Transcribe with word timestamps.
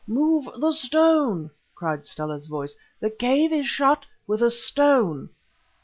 "Move 0.07 0.49
the 0.59 0.71
stone," 0.71 1.51
cried 1.75 2.03
Stella's 2.07 2.47
voice, 2.47 2.75
"the 2.99 3.11
cave 3.11 3.53
is 3.53 3.67
shut 3.67 4.03
with 4.25 4.41
a 4.41 4.49
stone." 4.49 5.29